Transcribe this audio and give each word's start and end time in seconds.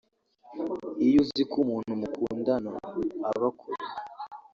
Iyo 1.05 1.17
uziko 1.23 1.55
umuntu 1.63 1.91
mukundana 2.01 2.71
aba 3.29 3.49
kure 3.59 3.85